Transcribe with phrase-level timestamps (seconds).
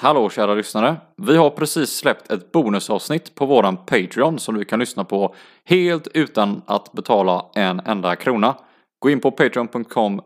[0.00, 0.96] Hallå kära lyssnare!
[1.16, 6.08] Vi har precis släppt ett bonusavsnitt på våran Patreon som du kan lyssna på helt
[6.14, 8.54] utan att betala en enda krona.
[8.98, 10.20] Gå in på patreon.com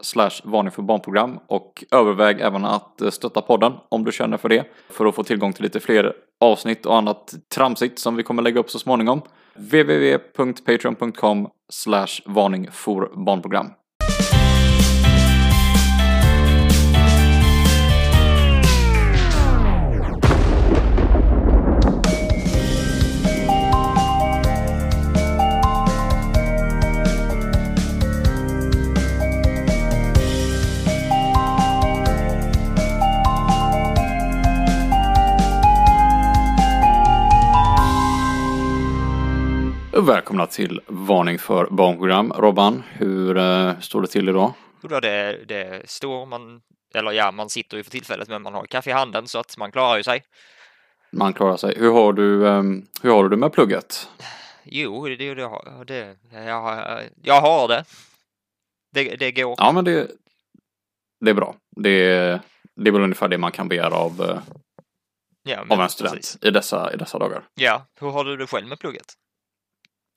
[0.45, 4.65] varning för barnprogram och överväg även att stötta podden om du känner för det.
[4.91, 8.61] För att få tillgång till lite fler avsnitt och annat tramsigt som vi kommer lägga
[8.61, 9.23] upp så småningom.
[9.55, 11.49] www.patreon.com
[12.27, 13.71] varning för barnprogram.
[40.07, 42.33] Välkomna till Varning för barnprogram.
[42.33, 44.53] Robban, hur eh, står det till idag?
[44.81, 46.61] Då det, det står man,
[46.95, 49.59] eller ja, man sitter ju för tillfället men man har kaffe i handen så att
[49.59, 50.25] man klarar ju sig.
[51.13, 51.75] Man klarar sig.
[51.79, 52.63] Hur har du, eh,
[53.03, 54.09] hur har du det med plugget?
[54.65, 55.35] Jo, det, det,
[55.85, 57.85] det, jag, jag har det.
[58.93, 59.17] det.
[59.17, 59.55] Det går.
[59.59, 60.11] Ja, men det,
[61.21, 61.55] det är bra.
[61.77, 62.09] Det,
[62.77, 64.39] det är väl ungefär det man kan begära av, eh,
[65.43, 67.43] ja, av en student i dessa, i dessa dagar.
[67.55, 69.17] Ja, hur har du det själv med plugget?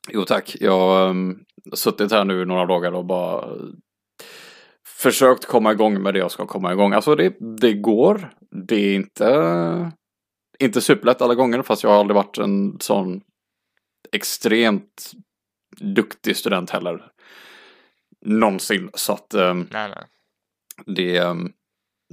[0.09, 3.49] Jo tack, jag har um, suttit här nu några dagar och bara
[4.87, 6.93] försökt komma igång med det jag ska komma igång.
[6.93, 8.33] Alltså det, det går.
[8.67, 9.91] Det är inte,
[10.59, 13.21] inte superlätt alla gånger fast jag har aldrig varit en sån
[14.11, 15.11] extremt
[15.79, 17.11] duktig student heller.
[18.25, 18.89] Någonsin.
[18.93, 20.05] Så att um, nej, nej.
[20.85, 21.53] Det, um,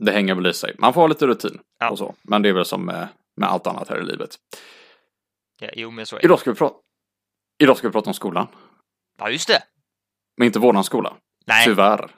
[0.00, 0.74] det hänger väl i sig.
[0.78, 1.90] Man får ha lite rutin Ja.
[1.90, 2.14] och så.
[2.22, 4.36] Men det är väl som med, med allt annat här i livet.
[5.60, 6.24] Ja, jo, men så är det.
[6.24, 6.74] Idag ska vi prata,
[7.62, 8.46] idag ska vi prata om skolan.
[9.18, 9.62] Ja, just det.
[10.36, 11.16] Men inte våran skola.
[11.46, 12.10] Nej, Tyvärr.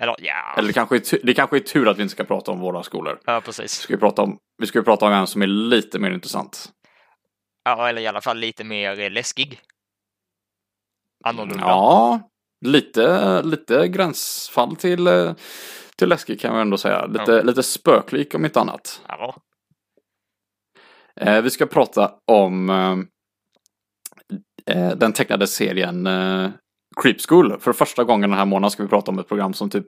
[0.00, 0.54] eller ja.
[0.56, 2.82] Eller det kanske, är det kanske är tur att vi inte ska prata om våra
[2.82, 3.20] skolor.
[3.24, 3.72] Ja, Vi precis.
[3.72, 6.72] ska ju prata om, vi ska ju prata om en som är lite mer intressant.
[7.64, 9.60] Ja, eller i alla fall lite mer läskig.
[11.24, 11.64] Annorlunda.
[11.64, 12.20] Ja,
[12.66, 15.08] lite, lite gränsfall till,
[15.96, 17.06] till läskig kan vi ändå säga.
[17.06, 17.42] Lite, Ja.
[17.42, 19.02] lite spöklik om inte annat.
[19.08, 19.34] Ja.
[21.16, 22.96] Eh, vi ska prata om eh,
[24.96, 26.50] den tecknade serien eh,
[27.02, 27.60] Creep School.
[27.60, 29.86] För första gången den här månaden ska vi prata om ett program som typ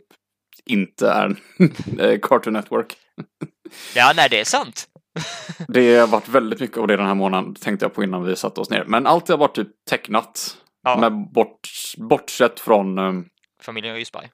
[0.67, 1.37] inte är
[2.01, 2.97] eh, Cartoon Network.
[3.95, 4.89] ja, nej, det är sant.
[5.69, 8.37] Det har varit väldigt mycket av det den här månaden tänkte jag på innan vi
[8.37, 8.85] satte oss ner.
[8.85, 10.57] Men allt har varit typ tecknat.
[10.83, 13.27] Ja, Med bort, bortsett från um,
[13.63, 14.31] familjen Rysberg.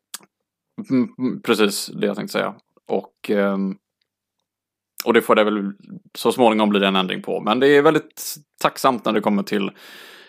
[0.91, 2.55] mm, mm, precis det jag tänkte säga.
[2.89, 3.77] Och, ehm,
[5.05, 5.73] och det får det väl
[6.19, 7.41] så småningom bli en ändring på.
[7.41, 9.71] Men det är väldigt tacksamt när det kommer till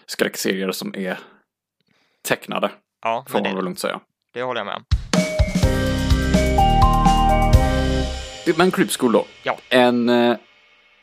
[0.10, 1.20] skräckserier som är
[2.28, 2.72] tecknade.
[3.02, 4.00] Ja, Får man väl lugnt säga.
[4.34, 4.84] det håller jag med om.
[8.58, 9.26] Men Creep School då.
[9.44, 9.58] Ja.
[9.70, 10.38] En eh,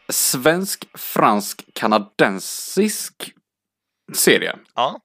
[0.08, 3.32] svensk, fransk, kanadensisk
[4.12, 4.56] serie.
[4.74, 5.00] Ja,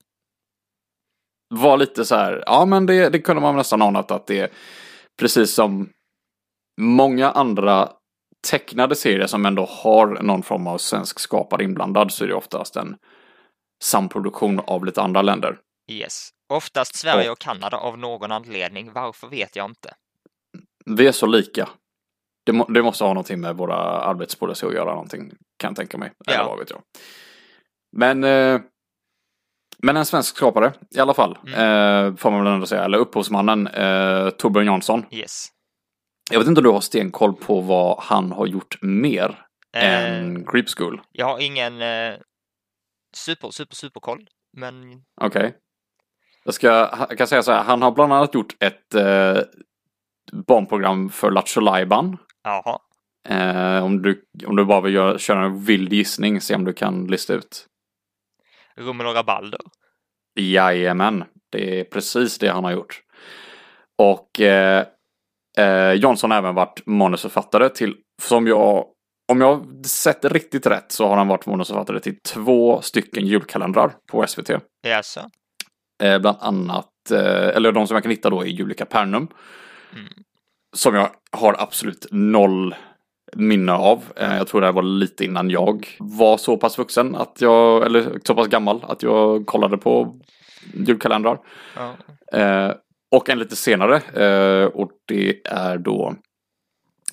[1.54, 4.50] var lite så här, ja men det, det kunde man nästan anat att det är
[5.20, 5.90] precis som
[6.82, 7.90] många andra
[8.48, 12.76] tecknade serier som ändå har någon form av svensk skapare inblandad så är det oftast
[12.76, 12.96] en
[13.82, 15.58] samproduktion av lite andra länder.
[15.92, 16.30] yes.
[16.54, 18.92] Oftast Sverige och Kanada av någon anledning.
[18.94, 19.94] Varför vet jag inte.
[20.86, 21.70] Vi är så lika.
[22.46, 25.98] Det, må, det måste ha någonting med våra arbetspolicy att göra någonting, kan jag tänka
[25.98, 26.12] mig.
[26.28, 26.48] Eller Ja.
[26.48, 26.82] vad vet jag.
[27.98, 28.62] Men, eh,
[29.84, 33.68] men en svensk skapare i alla fall, eh, får man väl ändå säga, eller upphovsmannen
[33.68, 35.06] eh, Torbjörn Jansson.
[35.12, 35.48] Yes.
[36.32, 40.46] Jag vet inte om du har stenkoll på vad han har gjort mer Eh, än
[40.46, 41.02] Creep School?
[41.12, 41.82] jag har ingen
[43.12, 44.28] eh, super, super, superkoll.
[44.58, 45.58] Men Okej.
[46.44, 46.68] Jag, ska,
[47.10, 49.38] jag kan säga så här, han har bland annat gjort ett eh,
[50.48, 52.18] barnprogram för Lattjo Lajban.
[52.44, 52.80] jaha.
[53.30, 56.74] Eh, om, du, om du bara vill göra, köra en vild gissning, se om du
[56.74, 57.68] kan lista ut.
[58.76, 59.62] Rummel och Rabalder.
[60.40, 63.02] Jajamän, det är precis det han har gjort.
[63.98, 64.86] Och eh,
[65.58, 68.86] eh, Johnson har även varit manusförfattare till, som jag,
[69.32, 74.28] om jag sett riktigt rätt så har han varit manusförfattare till två stycken julkalendrar på
[74.28, 74.50] SVT.
[74.88, 75.20] Jaså?
[76.04, 79.28] Eh, bland annat, eh, eller de som jag kan hitta då är Julika Pernum.
[79.94, 80.08] Mm.
[80.76, 82.76] Som jag har absolut noll
[83.36, 84.04] minne av.
[84.16, 87.86] Eh, jag tror det här var lite innan jag var så pass vuxen att jag,
[87.86, 90.20] eller så pass gammal att jag kollade på
[90.74, 91.40] julkalendrar.
[92.34, 92.72] Eh,
[93.12, 96.16] och en lite senare, eh, och det är då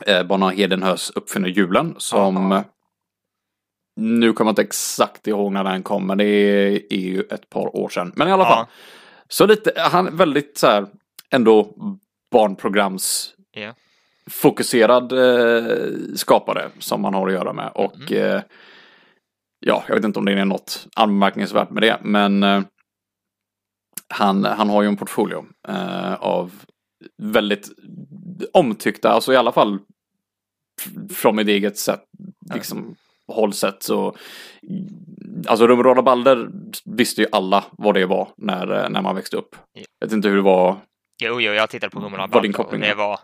[0.06, 2.64] eh, Barna Hedenhös Uppfinner julen som Aha.
[4.00, 7.50] nu kommer jag inte exakt ihåg när den kom, men det är, är ju ett
[7.50, 8.12] par år sedan.
[8.16, 8.74] Men i alla fall, Ja.
[9.28, 10.86] så lite, han är väldigt så här,
[11.30, 11.74] ändå
[12.32, 13.74] barnprograms Ja.
[14.30, 15.76] fokuserad eh,
[16.16, 17.70] skapare som man har att göra med.
[17.74, 18.42] Och eh,
[19.60, 22.62] ja, jag vet inte om det är något anmärkningsvärt med det, men eh,
[24.14, 26.52] han, han har ju en portfolio eh, av
[27.16, 27.68] väldigt
[28.52, 29.78] omtyckta, alltså i alla fall
[31.10, 32.04] från mitt eget sätt,
[32.54, 32.96] liksom
[33.26, 34.16] hållsätt så
[35.46, 36.48] Alltså Rumråda Balder
[36.84, 39.56] visste ju alla vad det var när, eh, när man växte upp.
[39.72, 39.82] Ja.
[39.98, 40.76] Jag vet inte hur det var.
[41.22, 43.20] Jo, jo, jag tittade på Vad din Band och koppling det var,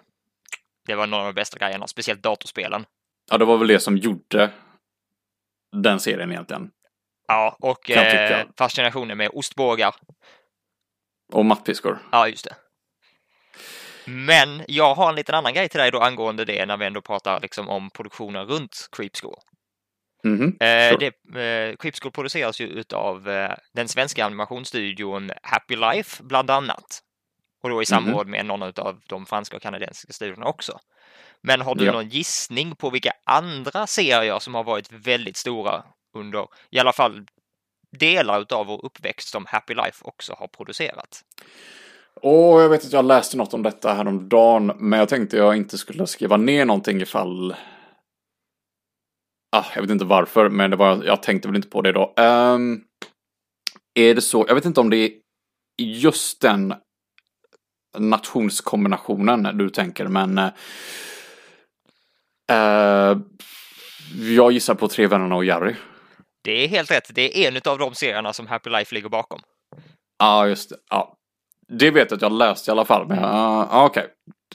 [0.87, 2.85] det var några av de bästa grejerna, speciellt datorspelen.
[3.31, 4.51] Ja, det var väl det som gjorde
[5.83, 6.71] den serien egentligen.
[7.29, 9.95] Ja, och eh, fascinationen med ostbågar.
[11.33, 11.99] Och mattpiskor.
[12.13, 12.55] Ja, just det.
[14.07, 17.01] Men jag har en liten annan grej till dig då angående det när vi ändå
[17.01, 19.37] pratar liksom om produktionen runt Creep School.
[20.25, 20.57] Mhm.
[20.61, 21.11] Eh, Sure.
[21.23, 21.41] det,
[21.71, 27.01] eh, Creep School produceras ju utav eh, den svenska animationsstudion Happy Life bland annat.
[27.63, 30.79] Och då i samråd med någon av de franska och kanadensiska studiorna också.
[31.41, 31.93] Men har du Ja.
[31.93, 35.85] någon gissning på vilka andra serier som har varit väldigt stora
[36.17, 37.27] under, i alla fall
[37.99, 41.23] delar utav vår uppväxt som Happy Life också har producerat?
[42.27, 45.79] Och jag vet att jag läste något om detta häromdagen, men jag tänkte jag inte
[45.79, 47.55] skulle skriva ner någonting ifall...
[49.57, 52.15] Ah, jag vet inte varför, men det var, jag tänkte väl inte på det då.
[52.17, 52.81] Ehm,
[53.95, 55.11] är det så, jag vet inte om det är
[55.79, 56.75] just den
[57.99, 60.39] nationskombinationen du tänker, men...
[60.39, 60.51] eh,
[64.37, 65.75] jag gissar på Tre vännerna och Jerry.
[66.45, 67.15] Det är helt rätt.
[67.15, 69.41] Det är en av de serierna som Happy Life ligger bakom.
[70.19, 70.77] Ja, just det.
[70.91, 71.17] Ja.
[71.69, 74.07] Det vet jag att jag läste i alla fall, men ja, okej.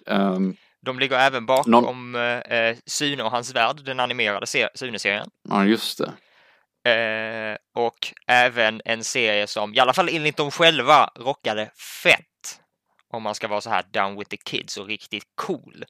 [0.07, 5.29] Ehm, De ligger även bakom eh, Sune och hans värld, den animerade se- Sune-serien.
[5.49, 6.13] ja, just det.
[6.91, 11.71] Eh, och även en serie som, i alla fall enligt dem själva, rockade
[12.03, 12.25] fett.
[13.13, 15.85] Om man ska vara så här down with the kids och riktigt cool.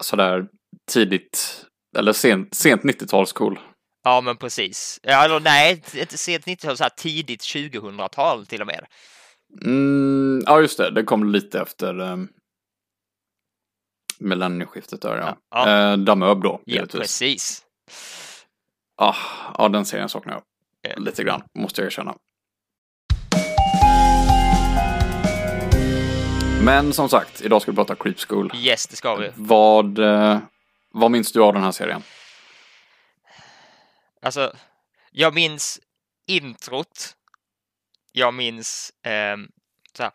[0.00, 0.46] sådär
[0.90, 1.64] tidigt,
[1.98, 3.60] eller sent, sent 90-tals cool.
[4.04, 5.00] Ja, men precis.
[5.02, 8.86] Eller nej, inte sent 90-tal, så här tidigt 2000-tal till och med.
[9.62, 10.90] Mm, ja, just det.
[10.90, 12.28] Det kom lite efter um,
[14.18, 15.36] millennieskiftet där, ja.
[15.50, 15.90] Ja, ja.
[15.92, 17.00] Eh, Damöb då, Ja, givetvis.
[17.00, 17.64] precis.
[18.96, 19.14] Ah,
[19.58, 20.42] ja, den serien saknar jag
[20.92, 20.98] Eh.
[21.02, 22.14] lite grann, måste jag erkänna.
[26.64, 28.52] Men som sagt, idag ska vi prata Creep School.
[28.54, 29.30] Yes, det ska vi.
[29.36, 30.38] Vad, eh,
[30.92, 32.02] vad minns du av den här serien?
[34.22, 34.52] Alltså,
[35.10, 35.80] jag minns
[36.26, 37.16] introt.
[38.12, 39.48] Jag minns ehm,
[39.96, 40.12] så här,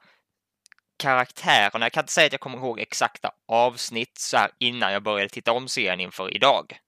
[0.97, 1.85] karaktärerna.
[1.85, 5.29] Jag kan inte säga att jag kommer ihåg exakta avsnitt så här innan jag började
[5.29, 6.79] titta om serien inför idag.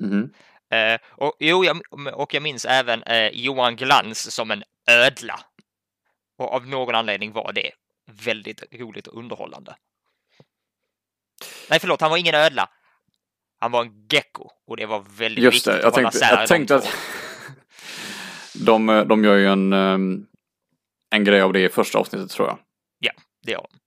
[0.00, 0.32] Mhm.
[0.70, 1.80] Eh, och, jo, jag,
[2.14, 5.40] och jag minns även eh, Johan Glans som en ödla.
[6.38, 7.70] Och av någon anledning var det
[8.06, 9.76] väldigt roligt och underhållande.
[11.70, 12.68] Nej, förlåt, han var ingen ödla.
[13.58, 16.26] Han var en gecko och det var väldigt Just viktigt det, jag att hålla tänkte,
[16.26, 16.96] isär jag tänkte att
[18.64, 20.26] de, eh, de gör ju en, ehm,
[21.14, 22.58] en grej av det i första avsnittet tror jag.
[23.46, 23.78] Det gör de.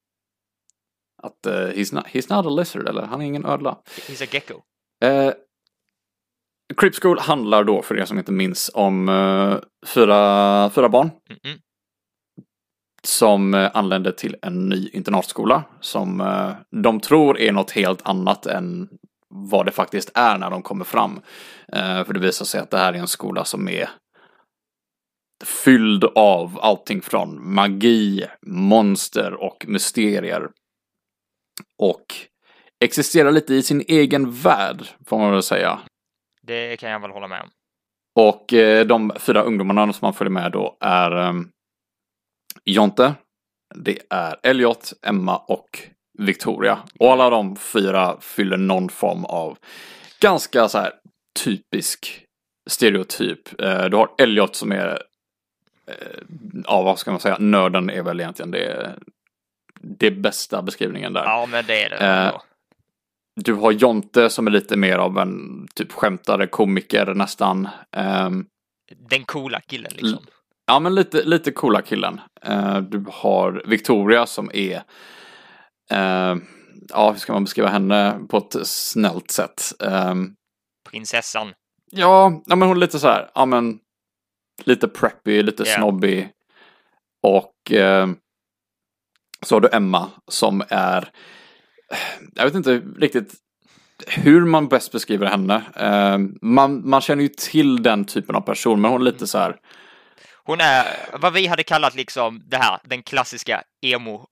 [1.23, 3.77] Att eh, he's, not, he's not a lizard, eller han är ingen ödla.
[3.85, 4.61] He's a gecko.
[5.03, 5.33] Eh,
[6.77, 9.57] Creep School handlar då, för er som inte minns, om eh,
[9.87, 11.59] fyra, fyra barn Mm-mm.
[13.03, 16.51] som eh, anländer till en ny internatskola som eh,
[16.81, 18.89] de tror är något helt annat än
[19.29, 21.21] vad det faktiskt är när de kommer fram.
[21.71, 23.89] För det visar sig att det här är en skola som är
[25.45, 30.49] fylld av allting från magi, monster och mysterier.
[31.77, 32.05] Och
[32.83, 35.79] existerar lite i sin egen värld, får man väl säga.
[36.41, 37.49] Det kan jag väl hålla med om.
[38.15, 41.33] Och eh, de fyra ungdomarna som man följer med då är eh,
[42.65, 43.13] Jonte,
[43.75, 45.79] det är Elliot, Emma och
[46.17, 46.79] Victoria.
[46.99, 49.57] Och alla de fyra fyller någon form av
[50.19, 50.93] ganska så här
[51.43, 52.25] typisk
[52.69, 53.61] stereotyp.
[53.61, 55.01] Eh, du har Elliot som är,
[56.65, 58.95] ja vad ska man säga, nörden är väl egentligen det,
[59.81, 61.23] det bästa beskrivningen där.
[61.23, 61.97] Ja, men det är det.
[61.97, 62.41] Eh.
[63.35, 67.67] Du har Jonte som är lite mer av en typ skämtare, komiker nästan.
[67.91, 68.45] Ehm,
[69.09, 70.19] Den coola killen liksom.
[70.67, 72.21] Ja, men lite, lite coola killen.
[72.45, 74.75] Eh, du har Victoria som är,
[75.91, 76.35] eh,
[76.89, 79.61] ja, hur ska man beskriva henne på ett snällt sätt?
[79.83, 80.15] Eh,
[80.89, 81.53] Prinsessan.
[81.91, 83.79] ja, ja, men hon är lite så här, ja men,
[84.67, 85.75] lite preppy, lite Ja.
[85.75, 86.29] snobbig.
[87.23, 88.07] Och eh,
[89.45, 91.09] så har du Emma som är,
[92.35, 93.33] jag vet inte riktigt
[94.07, 95.63] hur man bäst beskriver henne.
[95.75, 99.37] Eh, man, man känner ju till den typen av person, men hon är lite så
[99.37, 99.57] här,
[100.43, 100.85] Hon är
[101.19, 104.27] vad vi hade kallat liksom det här, den klassiska emo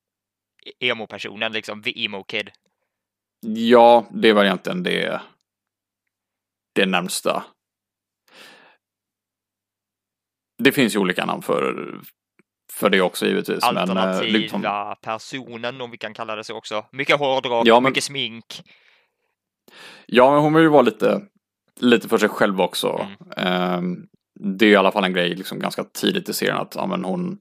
[0.80, 2.50] emo-personen, liksom the emo kid.
[3.46, 5.22] Ja, det var egentligen det,
[6.76, 7.44] det närmsta.
[10.58, 11.94] Det finns ju olika namn för,
[12.74, 13.64] för det också givetvis.
[13.64, 14.62] Alternativa men, eh, liksom,
[15.02, 16.86] personen, om vi kan kalla det så också.
[16.92, 18.46] Mycket hårdrock, Ja, men- mycket smink.
[20.06, 21.22] ja, men hon vill ju vara lite,
[21.80, 23.08] lite för sig själv också.
[23.08, 23.32] Mm.
[23.38, 24.08] Ehm,
[24.40, 27.04] det är i alla fall en grej liksom ganska tidigt i serien att ja, men
[27.04, 27.40] hon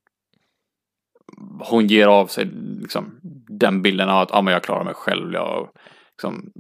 [1.61, 2.45] hon ger av sig
[2.81, 3.19] liksom,
[3.49, 5.33] den bilden av att ja, men jag klarar mig själv.
[5.33, 5.69] Jag
[6.13, 6.53] liksom,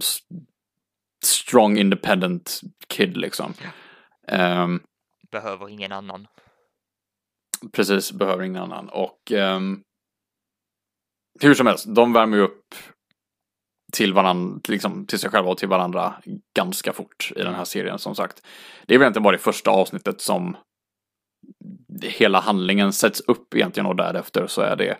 [1.24, 3.52] strong independent kid liksom.
[4.28, 4.80] Ehm,
[5.30, 6.26] Behöver ingen annan.
[7.72, 8.88] Precis, behöver ingen annan.
[8.88, 9.80] Och ehm,
[11.40, 12.74] hur som helst, de värmer ju upp
[13.92, 16.14] till varandra, liksom till sig själva och till varandra
[16.56, 18.46] ganska fort i den här serien som sagt.
[18.86, 20.56] Det är väl egentligen bara det första avsnittet som
[22.02, 24.98] hela handlingen sätts upp egentligen och därefter så är det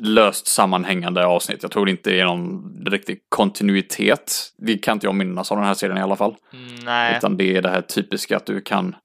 [0.00, 1.62] löst sammanhängande avsnitt.
[1.62, 4.52] Jag tror inte det är någon riktig kontinuitet.
[4.58, 6.36] Det kan inte jag minnas av den här serien i alla fall.
[6.52, 8.96] Mm, Nej, Utan det är det här typiska att du kan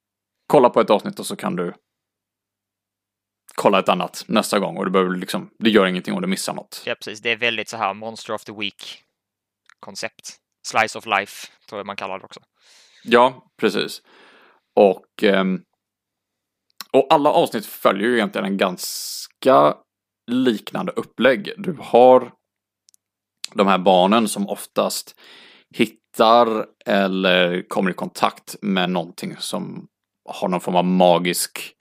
[0.47, 1.73] kolla på ett avsnitt och så kan du
[3.55, 6.53] kolla ett annat nästa gång och du behöver liksom, det gör ingenting om du missar
[6.53, 6.83] något.
[6.85, 7.21] ja, precis.
[7.21, 9.03] Det är väldigt så här Monster of the Week
[9.79, 10.37] koncept.
[10.67, 12.39] Slice of life, tror jag man kallar det också.
[13.03, 14.01] Ja, precis.
[14.75, 15.61] Och, ehm,
[16.91, 19.75] och alla avsnitt följer ju egentligen en ganska
[20.31, 21.53] liknande upplägg.
[21.57, 22.31] Du har
[23.53, 25.19] de här barnen som oftast
[25.75, 29.87] hittar eller kommer i kontakt med någonting som
[30.27, 31.73] har någon form av magisk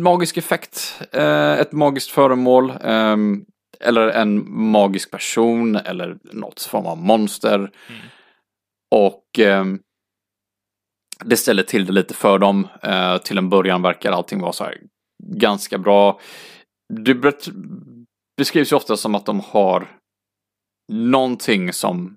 [0.00, 3.44] magisk effekt, eh, ett magiskt föremål, ehm,
[3.80, 7.58] eller en magisk person eller något form av monster.
[7.58, 7.70] Mm.
[8.90, 9.80] Och ehm,
[11.24, 12.68] det ställer till det lite för dem.
[12.82, 14.78] Eh, till en början verkar allting vara så här
[15.22, 16.20] ganska bra.
[17.04, 17.14] Det
[18.36, 19.88] beskrivs ju ofta som att de har
[20.92, 22.16] någonting som,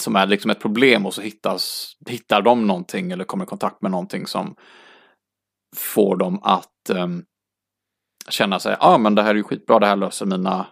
[0.00, 3.82] som är liksom ett problem och så hittas, hittar de någonting eller kommer i kontakt
[3.82, 4.54] med någonting som
[5.76, 7.24] får dem att ehm,
[8.28, 10.66] känna sig, ja ah, men det här är ju skitbra, det här löser mina,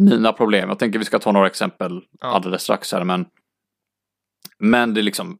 [0.00, 0.68] mina problem.
[0.68, 2.26] Jag tänker vi ska ta några exempel Ja.
[2.26, 3.26] alldeles strax här, men
[4.58, 5.38] men det liksom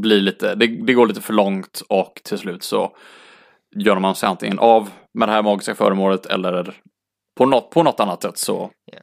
[0.00, 2.96] blir lite, det, det går lite för långt och till slut så
[3.76, 6.80] gör man sig antingen av med det här magiska föremålet eller
[7.38, 8.98] på något, på något annat sätt så Ja.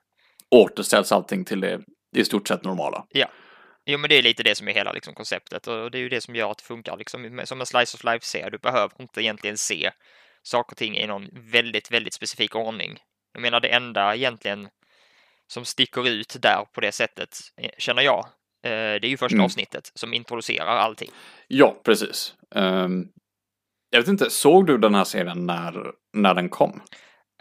[0.52, 1.82] Återställs allting till det
[2.16, 3.06] i stort sett normala.
[3.86, 6.10] Jo, men det är lite det som är hela liksom, konceptet och det är ju
[6.10, 8.50] det som gör att det funkar liksom, som en slice of life-serie.
[8.50, 9.92] Du behöver inte egentligen se
[10.44, 13.00] saker och ting i någon väldigt, väldigt specifik ordning.
[13.34, 14.70] Jag menar, det enda egentligen
[15.48, 18.26] som sticker ut där på det sättet, eh, känner jag,
[18.64, 19.46] eh, det är ju första Mm.
[19.46, 21.10] avsnittet som introducerar allting.
[21.48, 22.34] Ja, precis.
[22.56, 23.08] Ehm,
[23.90, 26.82] jag vet inte, såg du den här serien när, när den kom?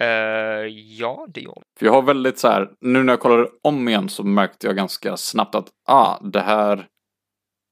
[0.00, 0.66] Eh,
[0.98, 4.08] ja, det gör För jag har väldigt så här, nu när jag kollade om igen
[4.08, 6.86] så märkte jag ganska snabbt att, ah, det här,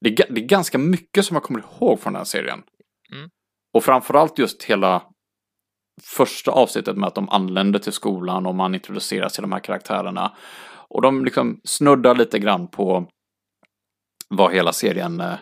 [0.01, 2.63] det är, det är ganska mycket som jag kommer ihåg från den här serien.
[3.13, 3.31] Mm.
[3.75, 5.03] Och framförallt just hela
[6.03, 10.37] första avsnittet med att de anländer till skolan och man introduceras till de här karaktärerna.
[10.89, 13.09] Och de liksom snuddar lite grann på
[14.29, 15.39] vad hela serien eh,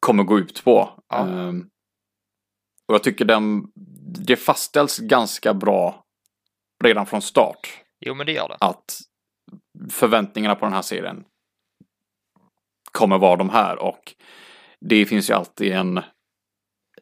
[0.00, 0.90] kommer gå ut på.
[1.08, 1.26] Ja.
[1.26, 1.68] Ehm,
[2.88, 3.66] och jag tycker den,
[4.18, 6.04] det fastställs ganska bra
[6.84, 8.56] redan från start Jo, men det gör det.
[8.60, 9.00] att
[9.90, 11.24] förväntningarna på den här serien
[12.92, 14.14] kommer vara de här och
[14.80, 16.00] det finns ju alltid en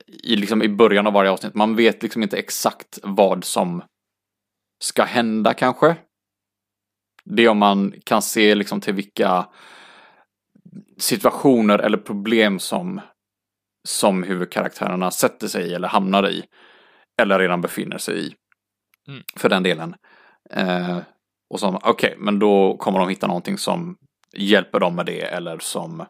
[0.07, 3.83] i, liksom i början av varje avsnitt, man vet liksom inte exakt vad som
[4.79, 5.97] ska hända kanske.
[7.25, 9.49] Det är om man kan se liksom till vilka
[10.99, 13.01] situationer eller problem som
[13.89, 16.45] som huvudkaraktärerna sätter sig i eller hamnar i.
[17.19, 18.35] Eller redan befinner sig i.
[19.09, 19.23] Mm.
[19.37, 19.95] För den delen.
[20.51, 20.99] Eh,
[21.51, 23.97] och som, okej, men då kommer de hitta någonting som
[24.33, 26.05] hjälper dem med det eller som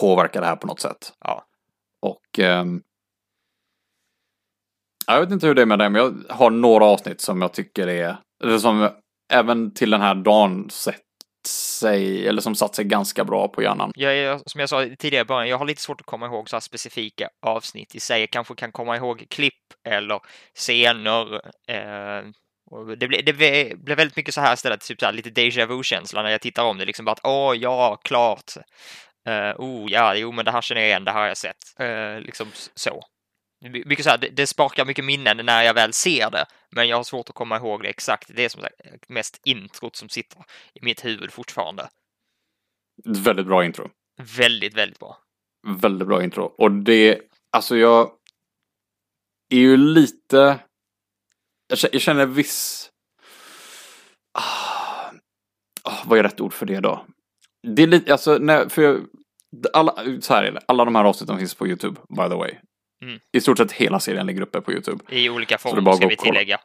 [0.00, 1.12] påverkar det här på något sätt.
[1.20, 1.46] Ja.
[2.02, 2.82] Och ehm,
[5.06, 7.52] jag vet inte hur det är med det, men jag har några avsnitt som jag
[7.52, 8.88] tycker är, eller som
[9.32, 11.05] även till den här dagen sett
[11.76, 13.92] sig, eller som satt sig ganska bra på hjärnan.
[13.94, 16.48] Jag är, som jag sa tidigare i början, jag har lite svårt att komma ihåg
[16.50, 18.20] så här specifika avsnitt i sig.
[18.20, 19.54] Jag kanske kan komma ihåg klipp
[19.88, 20.20] eller
[20.54, 21.34] scener.
[21.70, 22.22] Eh,
[22.70, 25.66] och det, blev, det blev väldigt mycket så här istället, typ så här, lite déjà
[25.66, 26.84] vu-känsla när jag tittar om det.
[26.84, 28.52] Liksom bara att åh, ja, klart.
[29.28, 31.56] Uh, oh, ja, jo, men det här känner jag igen, det här har jag sett.
[31.80, 33.02] Uh, liksom så.
[33.70, 36.88] My- Mycket så här, det, det sparkar mycket minnen när jag väl ser det, men
[36.88, 38.30] jag har svårt att komma ihåg det exakt.
[38.36, 40.44] Det är som sagt mest introt som sitter
[40.74, 41.88] i mitt huvud fortfarande.
[43.04, 43.90] Väldigt bra intro.
[44.36, 45.18] Väldigt, väldigt bra.
[45.66, 46.42] Väldigt bra intro.
[46.44, 47.20] Och det,
[47.52, 48.12] alltså jag
[49.48, 50.58] är ju lite
[51.68, 52.90] jag, kä- jag känner viss...
[54.38, 55.10] Ah,
[55.82, 57.06] ah, vad är rätt ord för det då?
[57.62, 59.06] Det är lite, alltså, när, för jag,
[59.72, 62.54] alla, så här är det, alla de här avsnitten finns på YouTube, by the way.
[63.04, 63.20] Mm.
[63.32, 65.04] I stort sett hela serien ligger uppe på YouTube.
[65.08, 66.60] I olika former ska vi tillägga.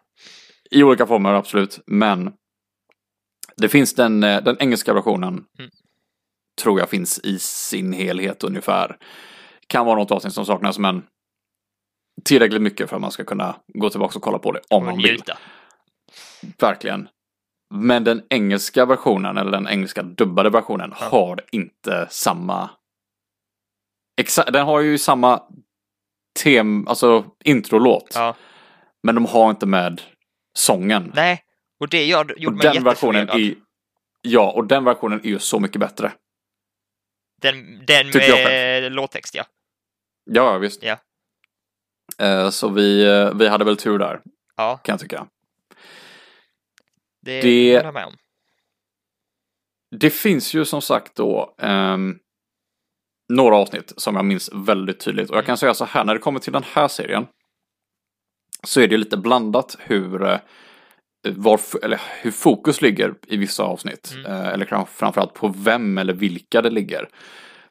[0.71, 1.79] I olika former, absolut.
[1.87, 2.33] Men
[3.57, 5.33] det finns den, eh, den engelska versionen.
[5.59, 5.71] Mm.
[6.61, 8.97] Tror jag finns i sin helhet ungefär.
[9.67, 11.03] Kan vara något avsnitt som saknas, men
[12.25, 14.97] tillräckligt mycket för att man ska kunna gå tillbaka och kolla på det om man
[14.97, 15.23] vill.
[16.59, 17.07] Verkligen.
[17.73, 21.05] Men den engelska versionen, eller den engelska dubbade versionen, Ja.
[21.05, 22.69] har inte samma...
[24.21, 25.43] Exa- den har ju samma
[26.39, 28.11] tem, alltså introlåt.
[28.13, 28.35] Ja.
[29.03, 30.01] Men de har inte med
[30.53, 31.11] sången.
[31.15, 31.43] Nej,
[31.79, 33.55] och det gör, gjorde och mig den versionen är...
[34.21, 36.11] Ja, och den versionen är ju så mycket bättre.
[37.41, 39.45] Den, den Tycker jag med låttext, ja.
[40.25, 40.83] Ja, visst.
[40.83, 40.97] Ja.
[42.19, 44.21] Eh, Så vi, eh, vi hade väl tur där,
[44.57, 45.27] Ja, kan jag tycka.
[47.21, 48.15] det, Det- håller jag med om.
[49.95, 52.19] Det finns ju som sagt då ehm,
[53.35, 55.29] några avsnitt som jag minns väldigt tydligt.
[55.29, 57.27] Och jag kan säga så här, när det kommer till den här serien
[58.63, 60.39] så är det lite blandat hur, eh,
[61.23, 64.13] var, eller hur fokus ligger i vissa avsnitt.
[64.15, 64.25] Mm.
[64.25, 67.09] Eh, eller framförallt på vem eller vilka det ligger.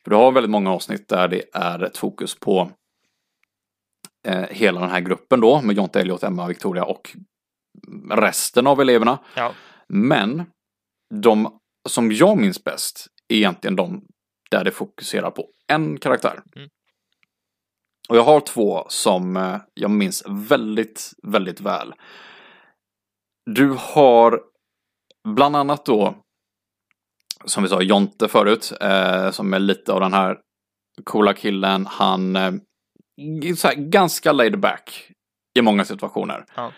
[0.05, 2.71] För du har väldigt många avsnitt där det är ett fokus på
[4.29, 7.17] eh, hela den här gruppen då med Jonte, Elliot, Emma, Victoria och
[8.11, 9.19] resten av eleverna.
[9.35, 9.52] Ja.
[9.88, 10.45] Men
[11.14, 14.05] de som jag minns bäst är egentligen de
[14.50, 16.42] där det fokuserar på en karaktär.
[16.57, 16.69] Mm.
[18.09, 21.95] Och jag har två som eh, jag minns väldigt, väldigt väl.
[23.50, 24.40] Du har
[25.28, 26.14] bland annat då,
[27.45, 30.38] som vi sa, Jonte förut, eh, som är lite av den här
[31.04, 31.87] coola killen.
[31.87, 32.52] Han eh,
[33.64, 35.11] här, ganska laid back
[35.59, 36.45] i många situationer.
[36.54, 36.73] Ja.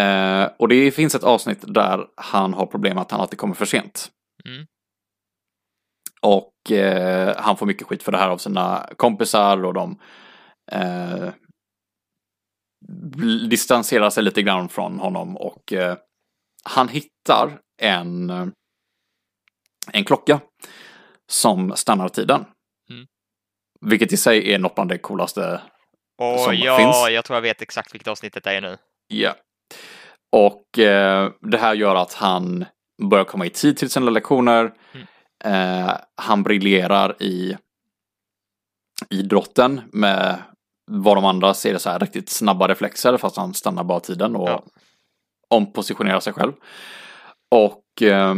[0.00, 3.66] Eh, och det finns ett avsnitt där han har problem att han alltid kommer för
[3.66, 4.10] sent.
[4.44, 4.66] Mm.
[6.22, 9.98] Och eh, han får mycket skit för det här av sina kompisar och de
[10.72, 11.28] eh,
[13.48, 15.96] distanserar sig lite grann från honom och eh,
[16.64, 18.46] han hittar en, eh,
[19.92, 20.40] en klocka
[21.30, 22.44] som stannar tiden.
[22.90, 23.06] Mm.
[23.80, 25.60] Vilket i sig är något bland det coolaste
[26.22, 27.14] Och som ja, finns.
[27.14, 28.76] jag tror jag vet exakt vilket avsnitt det är nu.
[29.08, 29.34] Ja.
[30.32, 32.64] Och eh, det här gör att han
[33.10, 34.72] börjar komma i tid till sina lektioner.
[34.92, 35.06] Mm.
[35.44, 37.56] Eh, han briljerar i
[39.10, 40.42] idrotten med
[40.90, 44.48] vad de andra ser så här riktigt snabba reflexer fast han stannar bara tiden och
[44.48, 44.64] Ja.
[45.48, 46.52] ompositionerar sig själv.
[47.50, 48.34] Och eh,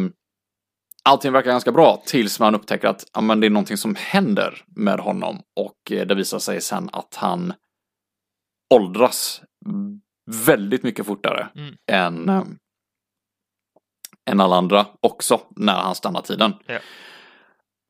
[1.05, 4.65] allting verkar ganska bra tills man upptäcker att ja, men det är någonting som händer
[4.77, 7.55] med honom och eh, det visar sig sen att han
[8.75, 9.43] åldras
[10.47, 11.75] väldigt mycket fortare Mm.
[11.93, 12.43] än, eh,
[14.30, 16.52] än alla andra också när han stannar tiden.
[16.66, 16.78] Ja.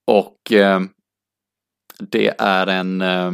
[0.06, 0.80] Och eh,
[1.98, 3.32] det är en eh,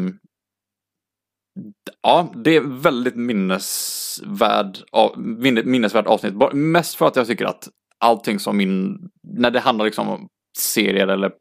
[2.03, 6.35] Ja, det är väldigt minnesvärd, av- minne- minnesvärt avsnitt.
[6.53, 11.09] Mest för att jag tycker att allting som min, när det handlar liksom om serier
[11.09, 11.33] eller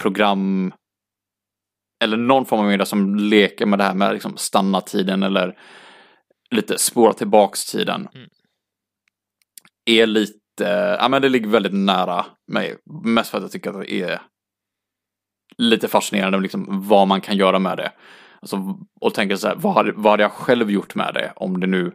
[0.00, 0.72] program
[2.04, 5.58] eller någon form av media som leker med det här med liksom stanna tiden eller
[6.50, 8.08] lite spåra tillbaks tiden.
[8.14, 8.28] Mm.
[9.84, 10.38] Är lite,
[10.70, 12.76] ja men det ligger väldigt nära mig.
[13.04, 14.20] Mest för att jag tycker att det är
[15.56, 17.92] lite fascinerande liksom vad man kan göra med det.
[18.40, 21.60] Alltså, och tänker så här, vad hade, vad hade jag själv gjort med det om
[21.60, 21.92] det nu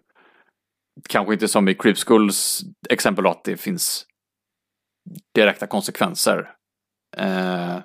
[1.10, 4.06] kanske inte som i Creep Schools exempel att det finns
[5.36, 6.52] direkta konsekvenser.
[7.18, 7.78] Eh,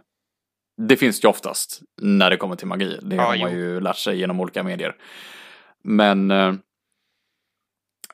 [0.82, 2.98] det finns ju oftast när det kommer till magi.
[3.02, 3.58] Det Ja, har man jo.
[3.58, 4.96] ju lärt sig genom olika medier.
[5.84, 6.54] Men, eh,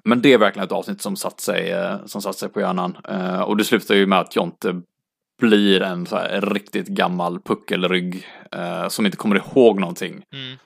[0.05, 2.97] men det är verkligen ett avsnitt som satt sig, eh, som satt sig på hjärnan.
[3.09, 4.83] Eh, och det slutar ju med att Jonte
[5.41, 10.57] blir en så här riktigt gammal puckelrygg eh, som inte kommer ihåg någonting Mm.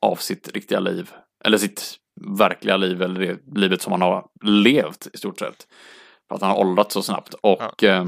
[0.00, 1.10] av sitt riktiga liv.
[1.44, 1.96] Eller sitt
[2.38, 5.66] verkliga liv, eller det livet som han har levt i stort sett.
[6.28, 7.34] För att han har åldrats så snabbt.
[7.34, 8.06] Och eh,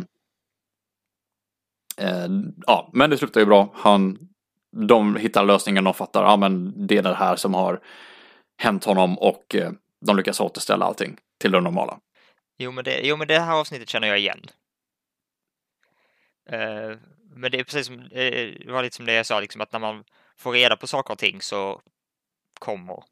[1.99, 2.29] eh,
[2.67, 3.71] ja, men det slutar ju bra.
[3.75, 4.19] Han,
[4.89, 7.81] de hittar lösningen, de fattar, ja men det är det här som har
[8.59, 9.71] hänt honom och eh,
[10.07, 12.01] de lyckas återställa allting till det normala.
[12.59, 14.41] Jo, men det, jo, men det här avsnittet känner jag igen.
[16.51, 16.97] Eh,
[17.35, 19.73] men det är precis som, eh, det var lite som det jag sa, liksom att
[19.73, 20.05] när man
[20.37, 21.81] får reda på saker och ting så
[22.59, 23.05] kommer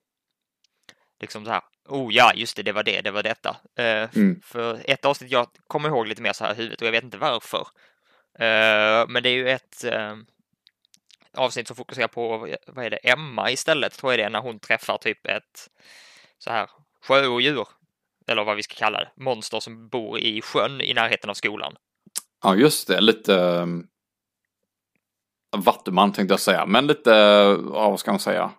[1.20, 3.56] liksom så här, oh ja, just det, det var det, det var detta.
[3.76, 4.40] Eh, Mm.
[4.44, 7.04] För ett avsnitt jag kommer ihåg lite mer så här i huvudet och jag vet
[7.04, 7.66] inte varför.
[8.38, 9.84] Eh, men det är ju ett
[11.36, 14.58] avsnitt som fokuserar på, vad är det, Emma istället, tror jag det är, när hon
[14.58, 15.70] träffar typ ett
[16.38, 16.70] så här
[17.08, 17.68] sjöodjur.
[18.26, 19.10] Eller vad vi ska kalla det.
[19.16, 21.76] Monster som bor i sjön i närheten av skolan.
[22.42, 23.00] Ja, just det.
[23.00, 23.86] Lite um,
[25.56, 26.66] vattuman tänkte jag säga.
[26.66, 27.10] Men lite,
[27.72, 28.50] ja, vad ska man säga?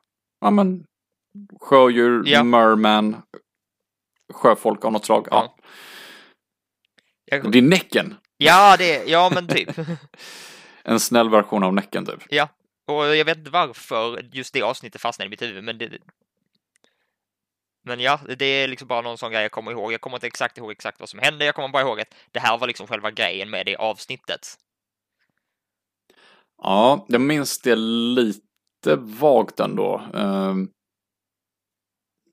[0.42, 0.86] Ja, men
[1.62, 2.44] sjödjur, Ja.
[2.44, 3.22] merman,
[4.34, 5.28] sjöfolk av något slag.
[5.32, 5.56] Ja.
[7.26, 8.16] Jag, Det är Näcken.
[8.38, 9.70] ja, det, ja men typ.
[10.88, 12.24] En snäll version av Näcken typ.
[12.88, 15.90] Och jag vet inte varför just det avsnittet fastnade i mitt huvud, men det...
[17.86, 19.94] Men ja, det är liksom bara någon sån grej jag kommer ihåg.
[19.94, 21.46] Jag kommer inte exakt ihåg exakt vad som hände.
[21.46, 24.48] Jag kommer bara ihåg att det här var liksom själva grejen med det avsnittet.
[26.58, 30.02] Ja, jag minns det lite vagt ändå.
[30.14, 30.70] Ehm,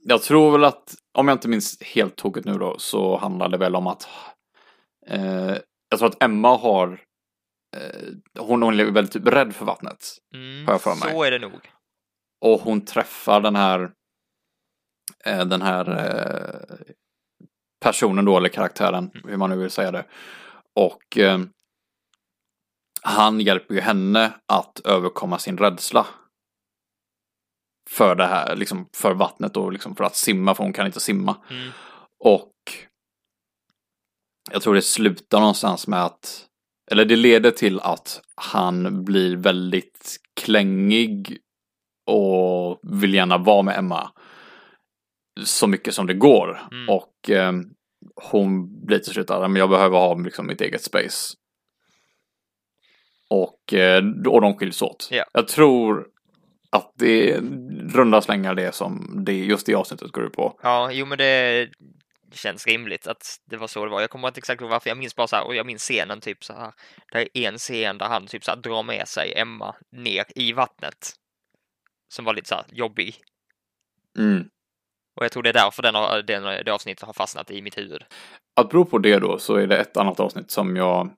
[0.04, 3.58] jag tror väl att, om jag inte minns helt tokigt nu då, så handlar det
[3.58, 4.08] väl om att
[5.06, 5.56] eh,
[5.88, 7.00] jag tror att Emma har
[7.76, 10.18] eh, hon, hon är väldigt typ rädd för vattnet.
[10.34, 11.14] Mm, Har jag för mig.
[11.14, 11.70] så är det nog.
[12.40, 13.92] Och hon träffar den här
[15.24, 16.76] den här eh,
[17.80, 20.04] personen då, eller karaktären, hur man nu vill säga det.
[20.74, 21.40] Och eh,
[23.02, 26.06] han hjälper ju henne att överkomma sin rädsla.
[27.90, 31.00] För det här, liksom för vattnet och liksom för att simma, för hon kan inte
[31.00, 31.36] simma.
[31.50, 31.70] Mm.
[32.18, 32.52] Och
[34.50, 36.46] jag tror det slutar någonstans med att,
[36.90, 41.38] eller det leder till att han blir väldigt klängig
[42.06, 44.10] och vill gärna vara med Emma
[45.44, 46.60] så mycket som det går.
[46.72, 46.88] Mm.
[46.88, 47.52] Och eh,
[48.30, 51.34] hon blir till slut att "Men jag behöver ha liksom, mitt eget space.
[53.30, 55.08] Och, eh, och de skiljs åt.
[55.10, 55.24] Ja.
[55.32, 56.06] Jag tror
[56.70, 57.40] att det
[57.94, 60.58] runda slängar det som det, just det avsnittet går ut på.
[60.62, 61.68] Ja, jo men det
[62.32, 64.00] känns rimligt att det var så det var.
[64.00, 64.90] Jag kommer inte exakt ihåg varför.
[64.90, 66.72] Jag minns bara så här, och jag minns scenen typ så här.
[67.12, 70.52] Det är en scen där han typ så här drar med sig Emma ner i
[70.52, 71.12] vattnet.
[72.08, 73.16] Som var lite så här jobbig.
[74.18, 74.48] Mm.
[75.16, 77.78] Och jag tror det är därför den, har- den, det avsnittet har fastnat i mitt
[77.78, 78.04] huvud.
[78.56, 81.10] Apropå det då så är det ett annat avsnitt som jag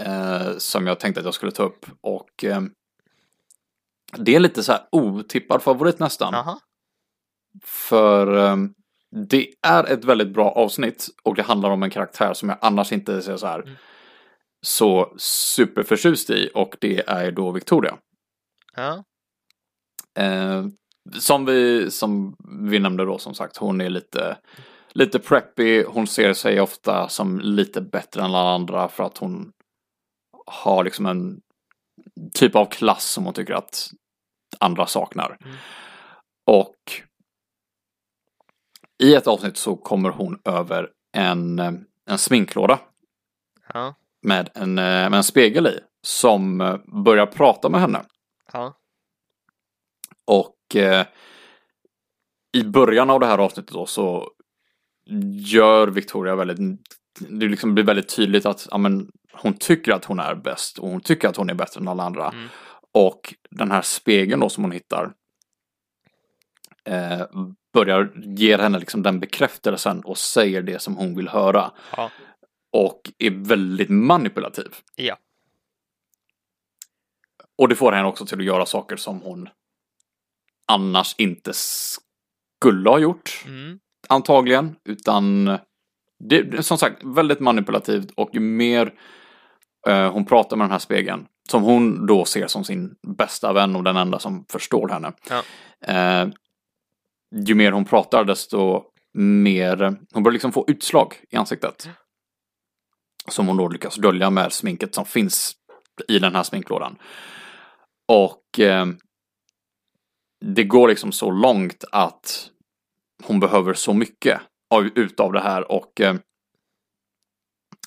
[0.00, 2.60] eh, som jag tänkte att jag skulle ta upp och eh,
[4.16, 6.32] det är lite så här otippad favorit nästan.
[6.34, 6.58] Jaha.
[7.64, 8.56] För eh,
[9.28, 12.92] det är ett väldigt bra avsnitt och det handlar om en karaktär som jag annars
[12.92, 13.74] inte ser så här Mm.
[14.62, 17.98] så superförtjust i och det är då Victoria.
[18.76, 19.04] Ja.
[21.18, 22.36] Som vi, som
[22.70, 24.36] vi nämnde då som sagt, hon är lite,
[24.92, 25.84] lite preppy.
[25.84, 29.52] Hon ser sig ofta som lite bättre än alla andra för att hon
[30.46, 31.40] har liksom en
[32.34, 33.90] typ av klass som hon tycker att
[34.58, 35.36] andra saknar.
[35.44, 35.56] Mm.
[36.46, 36.76] Och
[39.02, 41.58] i ett avsnitt så kommer hon över en,
[42.06, 42.78] en sminklåda
[43.72, 43.94] Ja.
[44.22, 46.58] med en, med en spegel i som
[47.04, 48.04] börjar prata med henne.
[48.52, 48.74] Ja.
[50.24, 51.06] Och eh,
[52.52, 54.30] i början av det här avsnittet då så
[55.46, 56.80] gör Victoria väldigt,
[57.18, 60.88] det liksom blir väldigt tydligt att ja, men, hon tycker att hon är bäst och
[60.88, 62.28] hon tycker att hon är bättre än alla andra.
[62.28, 62.48] Mm.
[62.92, 65.12] Och den här spegeln då som hon hittar
[66.84, 67.26] eh,
[67.72, 71.70] börjar ge henne liksom den bekräftelsen och säger det som hon vill höra.
[71.96, 72.10] Ja.
[72.72, 74.74] Och är väldigt manipulativ.
[74.96, 75.16] Ja.
[77.58, 79.48] Och det får henne också till att göra saker som hon
[80.70, 83.78] annars inte skulle ha gjort, Mm.
[84.08, 84.76] antagligen.
[84.84, 85.44] Utan
[86.18, 88.92] det som sagt väldigt manipulativt och ju mer
[89.88, 93.76] eh, hon pratar med den här spegeln, som hon då ser som sin bästa vän
[93.76, 95.12] och den enda som förstår henne.
[95.28, 95.42] Ja.
[95.94, 96.28] Eh,
[97.46, 98.82] ju mer hon pratar desto
[99.14, 101.88] mer, hon börjar liksom få utslag i ansiktet.
[103.28, 105.56] Som hon då lyckas dölja med sminket som finns
[106.08, 106.98] i den här sminklådan.
[108.08, 108.86] Och eh,
[110.54, 112.50] det går liksom så långt att
[113.22, 116.14] hon behöver så mycket av, utav det här och eh,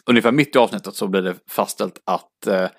[0.06, 2.70] ungefär mitt i avsnittet så blir det fastställt att eh,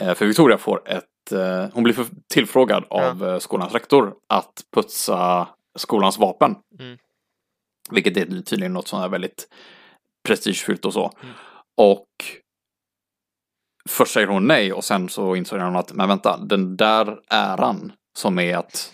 [0.00, 1.96] eh, för Victoria får ett, eh, hon blir
[2.28, 6.54] tillfrågad av eh, skolans rektor att putsa skolans vapen.
[6.80, 6.98] Mm.
[7.90, 9.48] Vilket är tydligen något som är väldigt
[10.28, 11.12] prestigefyllt och så.
[11.22, 11.34] Mm.
[11.76, 12.08] Och
[13.88, 17.92] först säger hon nej och sen så inser hon att, men vänta, den där äran
[18.16, 18.92] som är att,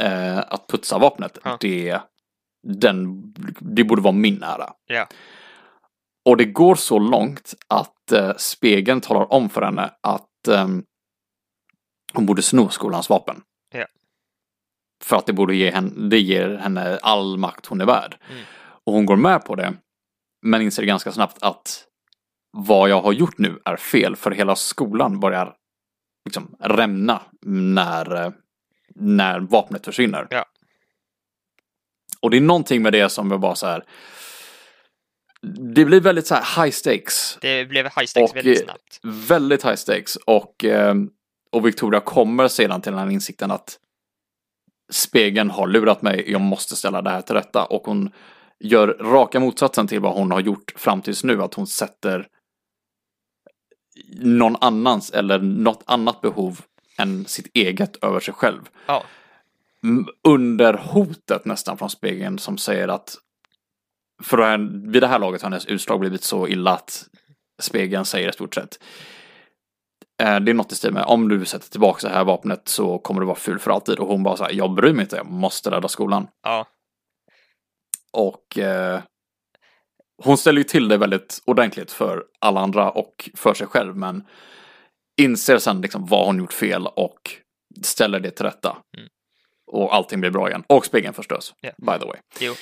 [0.00, 1.56] eh, att putsa vapnet, Ja.
[1.60, 2.00] det,
[2.62, 3.22] den,
[3.58, 4.72] det borde vara min ära.
[4.86, 5.06] Ja.
[6.24, 10.68] Och det går så långt att eh, spegeln talar om för henne att eh,
[12.14, 13.42] hon borde sno skolans vapen.
[13.74, 13.86] Ja.
[15.04, 18.16] För att det borde ge henne, det ger henne all makt hon är värd.
[18.30, 18.42] Mm.
[18.84, 19.74] Och hon går med på det.
[20.46, 21.84] Men inser ganska snabbt att
[22.56, 24.16] vad jag har gjort nu är fel.
[24.16, 25.54] För hela skolan börjar
[26.24, 28.32] liksom rämna när, eh,
[28.94, 30.26] när vapnet försvinner.
[30.30, 30.44] Ja.
[32.20, 33.84] Och det är någonting med det som jag bara så här.
[35.74, 37.38] Det blir väldigt så här high stakes.
[37.40, 39.00] Det blev high stakes Och, väldigt eh, snabbt.
[39.02, 40.16] Väldigt high stakes.
[40.16, 40.94] Och, eh,
[41.52, 43.78] och Victoria kommer sedan till den här insikten att
[44.92, 47.64] spegeln har lurat mig, jag måste ställa det här till rätta.
[47.64, 48.10] Och hon
[48.60, 52.28] gör raka motsatsen till vad hon har gjort fram tills nu, att hon sätter
[54.20, 56.60] någon annans eller något annat behov
[56.98, 58.60] än sitt eget över sig själv.
[58.86, 59.04] Ja,
[60.28, 63.16] Under hotet nästan från spegeln som säger att
[64.22, 64.58] för
[64.92, 67.06] vid det här laget har hennes utslag blivit så illa att
[67.62, 68.78] spegeln säger i stort sett
[70.22, 72.98] eh, det är något i stil med om du sätter tillbaka det här vapnet så
[72.98, 75.16] kommer du vara ful för alltid och hon bara så här, jag bryr mig inte,
[75.16, 76.28] jag måste rädda skolan.
[76.42, 76.66] ja,
[78.12, 79.00] Och eh,
[80.24, 84.24] hon ställer ju till det väldigt ordentligt för alla andra och för sig själv men
[85.16, 87.30] inser sen liksom vad hon gjort fel och
[87.82, 88.76] ställer det till rätta.
[88.96, 89.08] Mm.
[89.66, 90.64] Och allting blir bra igen.
[90.66, 91.70] Och spegeln förstörs, Ja.
[91.76, 92.16] by the way.
[92.40, 92.54] jo.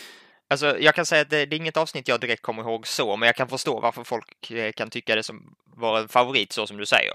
[0.50, 3.16] Alltså, jag kan säga att det, det är inget avsnitt jag direkt kommer ihåg så,
[3.16, 6.66] men jag kan förstå varför folk eh, kan tycka det som var en favorit, så
[6.66, 7.12] som du säger.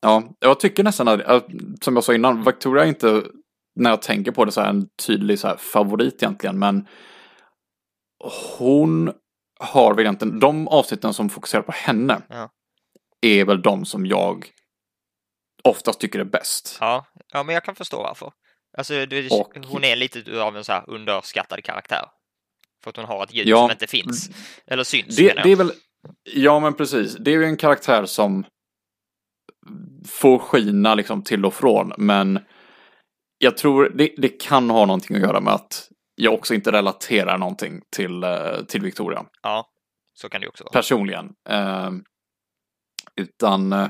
[0.00, 1.44] Ja, jag tycker nästan att,
[1.80, 3.22] som jag sa innan, Victoria är inte,
[3.76, 6.86] när jag tänker på det, så här en tydlig så här favorit egentligen, men
[8.58, 9.12] hon
[9.60, 12.50] har väl egentligen, de avsnitten som fokuserar på henne Ja.
[13.20, 14.50] Är väl de som jag
[15.64, 16.76] oftast tycker är bäst.
[16.80, 18.32] Ja, ja men jag kan förstå varför.
[18.78, 22.04] Alltså, det, Och- hon är lite av en så här underskattad karaktär.
[22.82, 23.56] För att hon har ett ljud Ja.
[23.56, 24.30] som inte finns.
[24.66, 25.72] Eller syns, Det, det är väl,
[26.24, 28.44] ja men precis, det är ju en karaktär som
[30.06, 32.40] får skina liksom till och från, men
[33.38, 37.38] jag tror det, det kan ha någonting att göra med att jag också inte relaterar
[37.38, 39.68] någonting till, eh, till Victoria Ja,
[40.14, 40.72] så kan det också vara.
[40.72, 41.32] personligen.
[43.16, 43.88] Utan eh,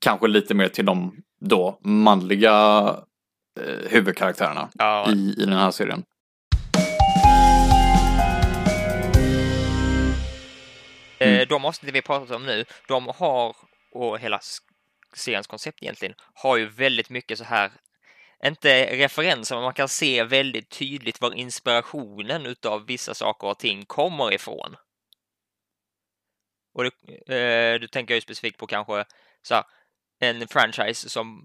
[0.00, 2.86] kanske lite mer till de då manliga
[3.60, 6.04] eh, huvudkaraktärerna Ja, i, i den här serien.
[11.20, 11.40] Mm.
[11.40, 13.56] Eh, De avsnitt vi pratat om nu, de har,
[13.94, 14.40] och hela
[15.14, 17.72] seriens koncept egentligen, har ju väldigt mycket så här,
[18.44, 23.84] inte referenser, men man kan se väldigt tydligt var inspirationen utav vissa saker och ting
[23.86, 24.76] kommer ifrån.
[26.74, 26.90] Och det,
[27.36, 29.04] eh, du tänker ju specifikt på kanske
[29.42, 29.64] så här,
[30.20, 31.44] en franchise som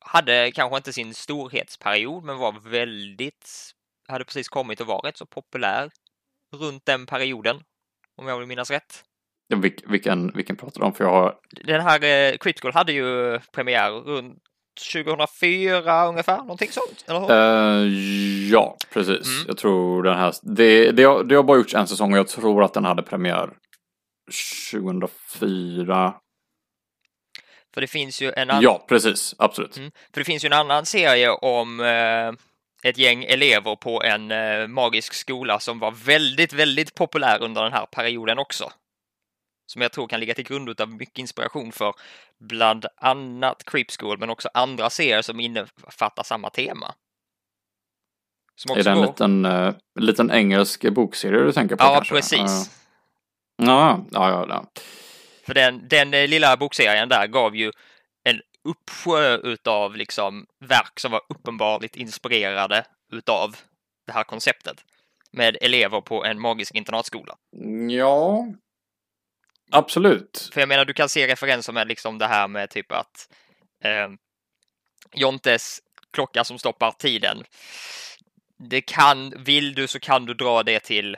[0.00, 3.72] hade kanske inte sin storhetsperiod, men var väldigt,
[4.08, 5.90] hade precis kommit och var rätt så populär
[6.56, 7.62] runt den perioden,
[8.16, 9.04] om jag vill minnas rätt.
[9.48, 10.94] Ja, vilk, vilken, vilken pratar du om?
[10.94, 14.38] För jag har Den här eh, School hade ju premiär runt
[14.92, 17.04] 2004 ungefär, någonting sånt.
[17.08, 17.30] Eller hur?
[17.30, 19.26] Eh, ja, precis.
[19.26, 19.44] Mm.
[19.46, 22.28] Jag tror den här, det, det, har, det har bara gjorts en säsong och jag
[22.28, 23.50] tror att den hade premiär
[24.30, 26.14] 2004.
[27.74, 29.34] För det finns ju en annan, Ja, precis.
[29.38, 29.76] Absolut.
[29.76, 29.90] Mm.
[30.14, 32.32] för det finns ju en annan serie om eh,
[32.90, 37.72] ett gäng elever på en eh, magisk skola som var väldigt, väldigt populär under den
[37.72, 38.72] här perioden också.
[39.66, 41.94] Som jag tror kan ligga till grund av mycket inspiration för
[42.40, 46.94] bland annat Creep School, men också andra serier som innefattar samma tema.
[48.56, 52.14] Som Är det en går- liten, uh, liten engelsk bokserie du tänker på Ja, kanske?
[52.14, 52.40] precis.
[52.40, 52.72] Eh,
[53.58, 54.66] ja, ja, ja.
[55.46, 57.72] För den, den eh, lilla bokserien där gav ju
[58.24, 63.56] en uppsjö utav liksom verk som var uppenbarligt inspirerade utav
[64.06, 64.84] det här konceptet.
[65.32, 67.36] Med elever på en magisk internatskola.
[67.90, 68.46] Ja,
[69.70, 70.50] absolut.
[70.52, 73.28] För jag menar, du kan se referenser med liksom det här med typ att
[73.84, 74.08] eh,
[75.12, 75.80] Jontes
[76.12, 77.44] klocka som stoppar tiden.
[78.58, 81.16] Det kan, vill du så kan du dra det till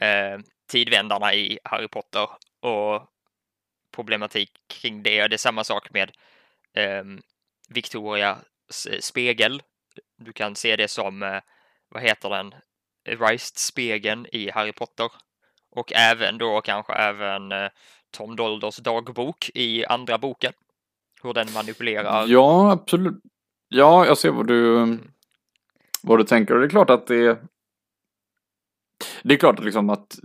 [0.00, 0.38] eh,
[0.72, 2.28] tidvändarna i Harry Potter
[2.60, 3.08] och
[3.94, 5.28] problematik kring det.
[5.28, 6.10] Det är samma sak med
[6.74, 7.04] eh,
[7.68, 9.62] Victorias spegel.
[10.18, 11.40] Du kan se det som, eh,
[11.88, 12.54] vad heter den,
[13.08, 15.12] Reist-spegeln i Harry Potter.
[15.70, 17.68] Och även då kanske även eh,
[18.10, 20.52] Tom Dolders dagbok i andra boken.
[21.22, 22.26] Hur den manipulerar.
[22.26, 23.20] Ja, absolut.
[23.68, 24.98] Ja, jag ser vad du,
[26.02, 26.54] vad du tänker.
[26.54, 27.38] Och det är klart att det
[29.22, 30.18] det är klart att, liksom att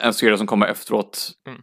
[0.00, 1.62] en serie som kommer efteråt Mm.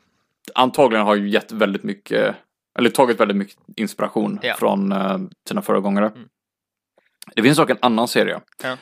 [0.55, 2.35] antagligen har ju gett väldigt mycket,
[2.79, 4.55] eller tagit väldigt mycket inspiration Ja.
[4.59, 6.07] från eh, sina föregångare.
[6.07, 6.27] Mm.
[7.35, 8.77] Det finns dock en annan serie Ja.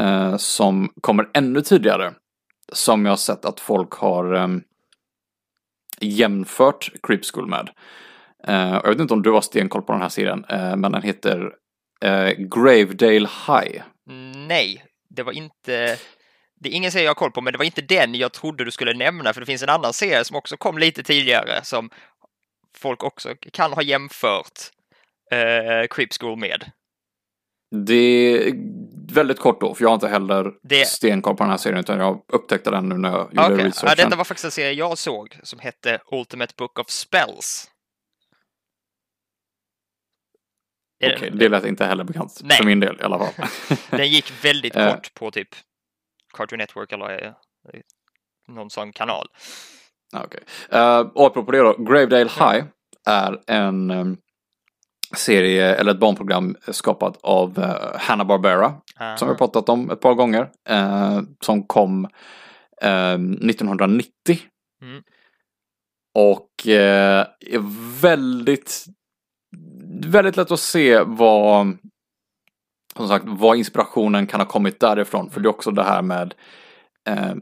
[0.00, 2.14] eh, som kommer ännu tidigare.
[2.72, 4.48] Som jag har sett att folk har eh,
[6.00, 7.70] jämfört Creep School med.
[8.42, 8.52] Och
[8.86, 11.52] jag vet inte om du har stenkoll på den här serien, eh, men den heter
[12.38, 13.82] Gravedale High.
[14.48, 15.96] Nej, det var inte...
[16.62, 18.64] Det är ingen serie jag har koll på, men det var inte den jag trodde
[18.64, 21.90] du skulle nämna, för det finns en annan serie som också kom lite tidigare som
[22.76, 24.58] folk också kan ha jämfört
[25.30, 26.70] eh, Creep School med.
[27.86, 28.52] Det är
[29.14, 31.98] väldigt kort då, för jag har inte heller Det- stenkoll på den här serien utan
[32.00, 33.96] jag upptäckte den nu när jag gjorde ja, researchen.
[33.96, 37.70] detta var faktiskt en serie jag såg som hette Ultimate Book of Spells.
[41.04, 42.56] Okej, den- det lät inte heller bekant Nej.
[42.56, 43.46] för min del i alla fall.
[43.90, 44.94] Den gick väldigt Eh.
[44.94, 45.48] kort på typ
[46.32, 47.32] Cartoon Network eller eh,
[48.48, 49.26] någon sån kanal.
[50.12, 50.40] Ja, Okej.
[50.74, 52.64] Uh, och apropå det då, Gravedale High
[53.06, 54.16] är en em,
[55.16, 58.74] serie eller ett barnprogram skapat av uh, Hanna-Barbera
[59.16, 60.50] som vi har pratat om ett par gånger.
[60.68, 62.04] eh, som kom
[62.82, 64.38] eh, 1990.
[64.82, 65.02] Mm.
[66.14, 68.84] Och eh, är väldigt,
[70.04, 71.78] väldigt lätt att se vad,
[73.00, 75.30] som sagt, vad inspirationen kan ha kommit därifrån.
[75.30, 76.34] För det är också det här med
[77.08, 77.32] eh,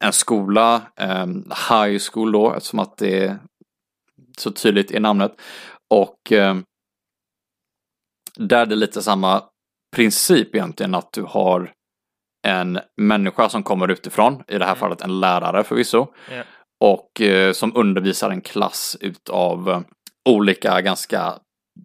[0.00, 1.26] en skola, eh,
[1.70, 3.38] high school då, eftersom att det är
[4.38, 5.40] så tydligt i namnet.
[5.90, 6.56] Och eh,
[8.36, 9.42] där är det lite samma
[9.96, 11.72] princip egentligen att du har
[12.46, 14.76] en människa som kommer utifrån, i det här Mm.
[14.80, 16.42] fallet en lärare förvisso, Ja.
[16.84, 19.80] och eh, som undervisar en klass utav eh,
[20.28, 21.38] olika ganska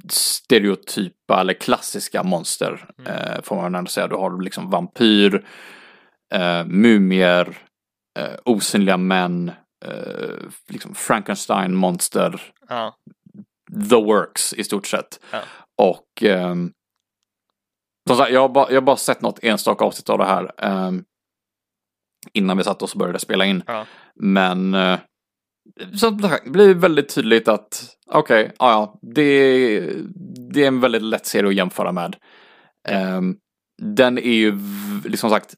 [0.09, 3.11] stereotypa eller klassiska monster, Mm.
[3.13, 4.07] eh, får man ändå säga.
[4.07, 5.45] Du har liksom vampyr,
[6.33, 7.57] eh, mumier,
[8.19, 9.51] eh, osynliga män,
[9.85, 10.35] eh,
[10.67, 12.95] liksom Frankenstein monster, Ja,
[13.89, 15.19] the works i stort sett.
[15.31, 15.41] Ja.
[15.77, 16.71] Och ehm,
[18.07, 20.51] som sagt, jag har, bara, jag har bara sett något enstaka avsnitt av det här
[20.57, 21.03] ehm,
[22.33, 23.63] innan vi satt oss och började spela in.
[23.67, 23.85] Ja.
[24.15, 24.73] Men
[25.79, 29.79] eh, det blir väldigt tydligt att okej, ja, ja, det,
[30.53, 32.15] det är en väldigt lätt serie att jämföra med.
[32.87, 33.35] Ehm,
[33.81, 34.57] den är ju
[35.05, 35.55] liksom sagt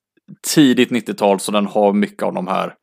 [0.48, 2.76] tidigt 90-tal så den har mycket av de här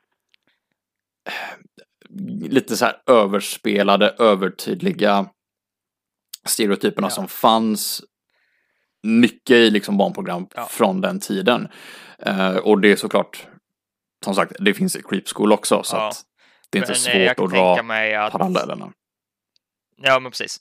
[2.40, 5.26] lite så här överspelade, övertydliga
[6.46, 7.10] stereotyperna Ja.
[7.10, 8.02] som fanns
[9.02, 10.66] mycket i liksom barnprogram Ja.
[10.70, 11.68] från den tiden.
[12.18, 13.46] Eh, och det är såklart,
[14.24, 16.08] som sagt, det finns i Creep School också så Ja.
[16.08, 16.22] att
[16.70, 18.32] det är inte men eh, svårt att dra att...
[18.32, 18.92] parallellerna.
[19.96, 20.58] Ja, men precis.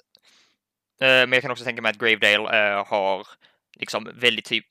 [1.01, 3.27] Eh, Men jag kan också tänka mig att Gravedale eh, har
[3.79, 4.65] liksom väldigt typ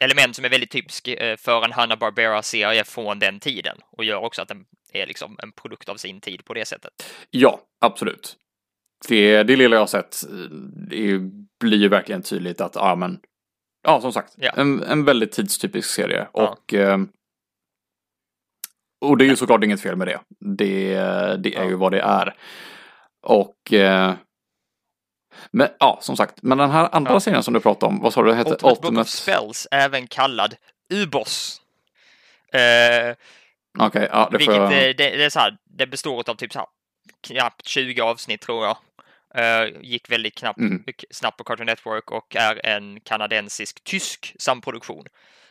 [0.00, 4.48] element som är väldigt typisk för en Hanna-Barbera-serie från den tiden och gör också att
[4.48, 6.92] den är liksom en produkt av sin tid på det sättet.
[7.30, 8.36] Ja, absolut.
[9.08, 10.22] Det, det lilla jag har sett
[10.90, 11.18] det
[11.60, 13.20] blir ju verkligen tydligt att, ja men,
[13.82, 14.52] ja som sagt, Ja.
[14.56, 16.28] en, en väldigt tidstypisk serie.
[16.32, 16.48] Ja.
[16.48, 16.98] Och, eh,
[19.00, 20.20] och det är ju såklart inget fel med det.
[20.40, 20.94] Det,
[21.42, 22.34] det är ju vad det är.
[23.22, 24.14] Och eh,
[25.50, 27.20] men ja, som sagt, men den här andra Ja.
[27.20, 28.50] serien som du pratade om, vad sa du det hette?
[28.50, 30.54] Ultimate, Book of Spells, även kallad
[30.92, 31.60] UBOS.
[32.52, 33.14] Eh,
[33.78, 34.64] Okej, ja det får vilket jag.
[34.64, 36.68] eh, det, det är så här, det består av typ så här
[37.26, 38.76] knappt 20 avsnitt tror jag.
[39.34, 40.84] Eh, gick väldigt knappt, Mm.
[41.10, 45.04] snabbt på Cartoon Network och är en kanadensisk-tysk samproduktion.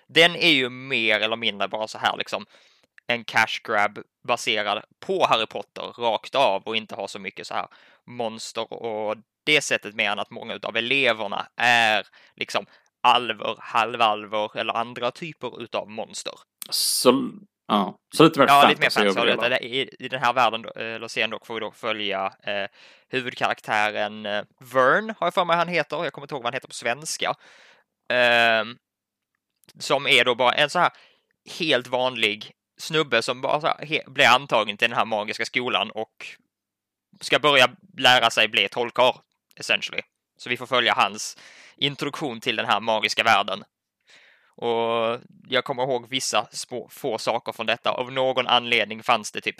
[0.07, 2.45] Den är ju mer eller mindre bara så här liksom
[3.07, 7.53] en cash grab baserad på Harry Potter rakt av och inte har så mycket så
[7.53, 7.67] här
[8.05, 9.15] monster och
[9.45, 12.65] det sättet mer än att många av eleverna är liksom
[13.03, 16.33] alver, halvalver eller andra typer utav monster.
[16.69, 17.29] Så,
[17.67, 19.65] ja, så lite mer Ja, fantasy lite mer fantasy.
[19.65, 22.67] i, I den här världen, eh, eller serien dock, får vi då följa eh,
[23.09, 26.03] huvudkaraktären eh, Vern, har jag för mig han heter.
[26.03, 27.33] Jag kommer inte ihåg vad han heter på svenska.
[28.09, 28.77] Ehm,
[29.79, 30.91] som är då bara en så här
[31.59, 36.25] helt vanlig snubbe som bara blir antagen till den här magiska skolan och
[37.21, 39.15] ska börja lära sig bli trollkarl,
[39.55, 40.01] essentially.
[40.37, 41.37] Så vi får följa hans
[41.77, 43.63] introduktion till den här magiska världen.
[44.57, 47.91] Och jag kommer ihåg vissa små, få saker från detta.
[47.91, 49.55] Av någon anledning fanns det typ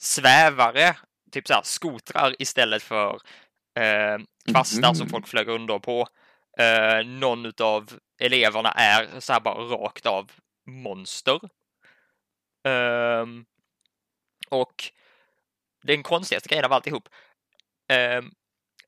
[0.00, 0.96] svävare,
[1.32, 3.18] typ så här skotrar istället för
[3.78, 4.18] eh,
[4.52, 5.10] kvastar som Mhm.
[5.10, 6.08] folk flög under på.
[6.58, 10.30] Eh, någon av eleverna är så här bara rakt av
[10.66, 11.40] monster.
[12.68, 13.44] Ehm,
[14.48, 14.74] och
[15.82, 17.08] den konstigaste grejen av alltihop.
[18.18, 18.32] Um,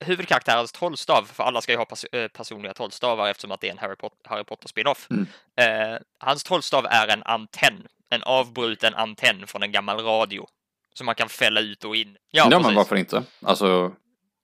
[0.00, 3.72] huvudkaraktärens trollstav, för alla ska ju ha pers eh, personliga trollstavar eftersom att det är
[3.72, 5.08] en Harry, Pot Harry Potter spin-off.
[5.10, 5.26] Mm.
[5.56, 10.46] Eh, hans trollstav är en antenn, en avbruten antenn från en gammal radio.
[10.94, 12.16] Som man kan fälla ut och in.
[12.31, 12.66] Ja, precis.
[12.66, 13.22] men varför inte?
[13.42, 13.92] Alltså,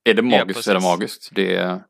[0.05, 1.29] är det magiskt så är det magiskt.
[1.33, 1.81] Det är...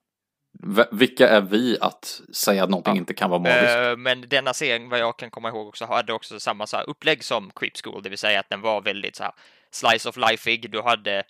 [0.62, 2.98] V- Vilka är vi att säga att någonting Ja.
[2.98, 3.76] inte kan vara magiskt?
[3.76, 6.90] Eh, Men denna serien, vad jag kan komma ihåg också, hade också samma så här
[6.90, 9.32] upplägg som Creep School, det vill säga att den var väldigt så här
[9.70, 10.70] slice of lifeig.
[10.70, 11.22] Du hade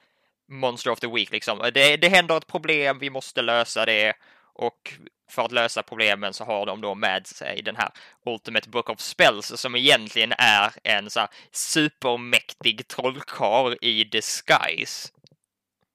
[0.48, 1.70] Monster of the Week liksom.
[1.74, 4.12] Det, det händer ett problem, vi måste lösa det.
[4.58, 4.94] Och
[5.30, 7.90] för att lösa problemen så har de då med sig den här
[8.26, 15.08] Ultimate Book of Spells som egentligen är en så här supermäktig trollkarl i disguise.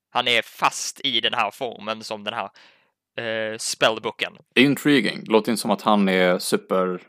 [0.09, 2.49] Han är fast i den här formen som den här
[3.18, 4.38] eh, spellbooken.
[4.55, 5.24] Intriguing.
[5.28, 7.01] Låter inte som att han är super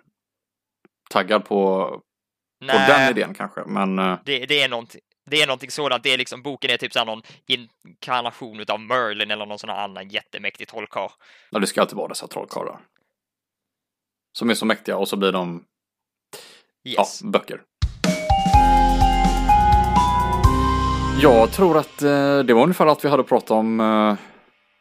[1.11, 1.84] taggad på,
[2.61, 3.61] på den Nej, idén kanske.
[3.66, 5.00] Men eh, det, det är någonting.
[5.30, 6.03] Det är någonting sådant.
[6.03, 9.70] Det är liksom, boken är typ så här någon inkarnation utav Merlin eller någon sån
[9.70, 11.11] här annan jättemäktig trollkarl.
[11.50, 12.80] ja, det ska alltid vara dessa trollkarlar.
[14.38, 15.64] Som är så mäktiga och så blir de
[16.84, 17.20] Yes.
[17.22, 17.62] ja, böcker.
[21.22, 24.16] Jag tror att eh, det var ungefär allt vi hade att prata om eh,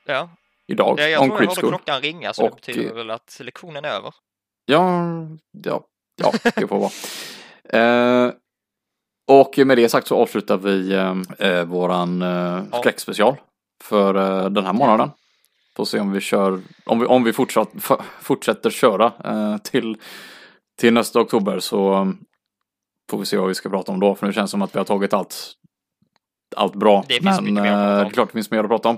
[0.06, 0.30] Ja,
[0.72, 1.00] idag.
[1.00, 3.38] jag, jag om tror jag hörde klockan ringa så det Och, betyder eh, väl att
[3.44, 4.14] lektionen är över.
[4.66, 5.02] Ja,
[5.64, 5.84] ja,
[6.22, 6.92] ja, det får vara.
[8.26, 8.32] Eh,
[9.28, 11.16] och med det sagt så avslutar vi eh,
[11.50, 12.80] eh, våran eh, Ja.
[12.80, 13.36] skräckspecial
[13.84, 15.10] för eh, den här månaden.
[15.76, 17.70] Får se om vi kör, om vi, om vi fortsatt,
[18.22, 19.98] fortsätter köra eh, till,
[20.80, 22.06] till nästa oktober så eh,
[23.12, 24.16] får vi se vad vi ska prata om då.
[24.16, 25.54] För nu känns det som att vi har tagit allt,
[26.56, 27.04] allt bra.
[27.08, 28.04] Det finns Men mycket mer att prata om.
[28.04, 28.98] det är klart det finns mer att prata om.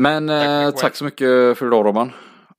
[0.00, 2.12] Men Tack eh, tack så mycket för idag Robban.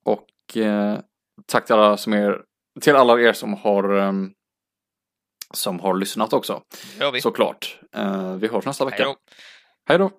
[0.06, 1.00] Och eh,
[1.46, 2.42] tack till alla som är,
[2.82, 4.32] till alla er som har ehm,
[5.54, 6.62] som har lyssnat också.
[7.22, 7.80] Såklart.
[7.96, 9.04] Eh, vi hörs nästa vecka.
[9.90, 10.12] Hej då.